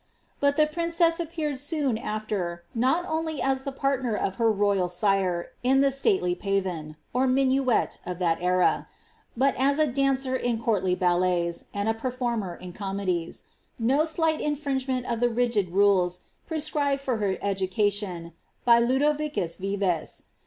[0.39, 5.51] Bat the princess appeared soon after, not only as the partner of her royal sire
[5.61, 8.87] in the stately pavon (or minuet, of that era),
[9.37, 13.43] but as a dancer in court ballets, and a performer in comedies—
[13.77, 18.33] no slight infringement of the rigid rules prescribed for her education,
[18.65, 20.23] by Ludovicus Vives.